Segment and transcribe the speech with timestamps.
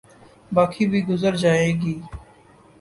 [0.51, 1.95] باقی بھی گزر جائے گی۔